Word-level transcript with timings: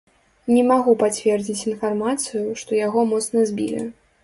Не 0.53 0.63
магу 0.69 0.95
пацвердзіць 1.03 1.67
інфармацыю, 1.73 2.43
што 2.65 2.71
яго 2.81 3.07
моцна 3.15 3.47
збілі. 3.53 3.87